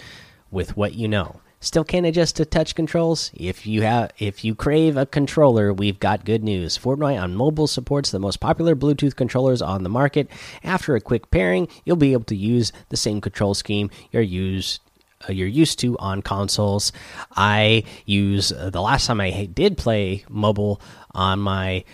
with 0.51 0.77
what 0.77 0.95
you 0.95 1.09
know. 1.09 1.41
Still 1.61 1.85
can't 1.85 2.07
adjust 2.07 2.37
to 2.37 2.45
touch 2.45 2.75
controls? 2.75 3.31
If 3.35 3.67
you 3.67 3.83
have 3.83 4.13
if 4.19 4.45
you 4.45 4.55
crave 4.55 4.97
a 4.97 5.07
controller, 5.07 5.73
we've 5.73 5.99
got 5.99 6.25
good 6.25 6.45
news. 6.45 6.77
Fortnite 6.77 7.21
on 7.21 7.35
mobile 7.35 7.67
supports 7.67 8.11
the 8.11 8.19
most 8.19 8.41
popular 8.41 8.77
Bluetooth 8.77 9.17
controllers 9.17 9.63
on 9.63 9.83
the 9.83 9.89
market. 9.89 10.29
After 10.63 10.95
a 10.95 11.01
quick 11.01 11.31
pairing, 11.31 11.69
you'll 11.85 11.97
be 11.97 12.13
able 12.13 12.25
to 12.25 12.37
use 12.37 12.73
the 12.91 12.97
same 12.97 13.21
control 13.21 13.55
scheme 13.55 13.91
you're 14.13 14.23
used 14.23 14.81
uh, 15.29 15.33
you're 15.33 15.49
used 15.49 15.79
to 15.81 15.97
on 15.99 16.23
consoles. 16.23 16.93
I 17.35 17.85
use 18.05 18.53
uh, 18.53 18.71
the 18.71 18.83
last 18.83 19.07
time 19.07 19.21
I 19.21 19.47
did 19.47 19.79
play 19.79 20.25
mobile 20.29 20.81
on 21.15 21.41
my 21.41 21.85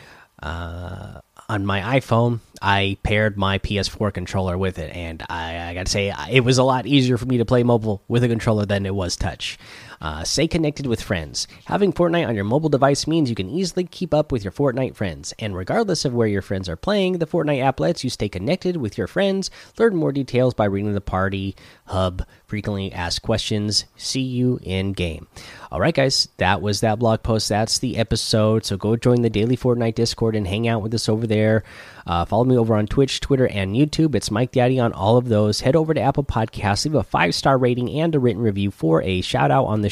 uh, 0.42 1.20
on 1.52 1.66
my 1.66 2.00
iPhone, 2.00 2.40
I 2.62 2.96
paired 3.02 3.36
my 3.36 3.58
PS4 3.58 4.14
controller 4.14 4.56
with 4.56 4.78
it, 4.78 4.96
and 4.96 5.22
I, 5.28 5.68
I 5.68 5.74
got 5.74 5.84
to 5.84 5.92
say, 5.92 6.10
it 6.30 6.40
was 6.40 6.56
a 6.56 6.62
lot 6.62 6.86
easier 6.86 7.18
for 7.18 7.26
me 7.26 7.36
to 7.38 7.44
play 7.44 7.62
mobile 7.62 8.02
with 8.08 8.24
a 8.24 8.28
controller 8.28 8.64
than 8.64 8.86
it 8.86 8.94
was 8.94 9.16
touch. 9.16 9.58
Uh, 10.02 10.24
stay 10.24 10.48
connected 10.48 10.84
with 10.84 11.00
friends. 11.00 11.46
Having 11.66 11.92
Fortnite 11.92 12.26
on 12.26 12.34
your 12.34 12.42
mobile 12.42 12.68
device 12.68 13.06
means 13.06 13.30
you 13.30 13.36
can 13.36 13.48
easily 13.48 13.84
keep 13.84 14.12
up 14.12 14.32
with 14.32 14.42
your 14.42 14.50
Fortnite 14.50 14.96
friends. 14.96 15.32
And 15.38 15.54
regardless 15.54 16.04
of 16.04 16.12
where 16.12 16.26
your 16.26 16.42
friends 16.42 16.68
are 16.68 16.74
playing, 16.74 17.18
the 17.18 17.26
Fortnite 17.26 17.62
app 17.62 17.78
lets 17.78 18.02
you 18.02 18.10
stay 18.10 18.28
connected 18.28 18.76
with 18.76 18.98
your 18.98 19.06
friends. 19.06 19.48
Learn 19.78 19.94
more 19.94 20.10
details 20.10 20.54
by 20.54 20.64
reading 20.64 20.92
the 20.92 21.00
party 21.00 21.54
hub, 21.86 22.26
frequently 22.46 22.92
asked 22.92 23.22
questions. 23.22 23.84
See 23.96 24.22
you 24.22 24.58
in 24.64 24.92
game. 24.92 25.28
All 25.70 25.78
right, 25.78 25.94
guys, 25.94 26.28
that 26.38 26.60
was 26.60 26.80
that 26.80 26.98
blog 26.98 27.22
post. 27.22 27.48
That's 27.48 27.78
the 27.78 27.96
episode. 27.96 28.64
So 28.64 28.76
go 28.76 28.96
join 28.96 29.22
the 29.22 29.30
daily 29.30 29.56
Fortnite 29.56 29.94
Discord 29.94 30.34
and 30.34 30.48
hang 30.48 30.66
out 30.66 30.82
with 30.82 30.92
us 30.94 31.08
over 31.08 31.28
there. 31.28 31.62
Uh, 32.04 32.24
follow 32.24 32.44
me 32.44 32.58
over 32.58 32.74
on 32.74 32.88
Twitch, 32.88 33.20
Twitter, 33.20 33.46
and 33.46 33.76
YouTube. 33.76 34.16
It's 34.16 34.32
Mike 34.32 34.50
Daddy 34.50 34.80
on 34.80 34.92
all 34.92 35.16
of 35.16 35.28
those. 35.28 35.60
Head 35.60 35.76
over 35.76 35.94
to 35.94 36.00
Apple 36.00 36.24
Podcasts, 36.24 36.84
leave 36.84 36.96
a 36.96 37.04
five 37.04 37.36
star 37.36 37.56
rating 37.56 38.00
and 38.00 38.12
a 38.14 38.18
written 38.18 38.42
review 38.42 38.72
for 38.72 39.00
a 39.02 39.20
shout 39.20 39.52
out 39.52 39.66
on 39.66 39.82
the 39.82 39.91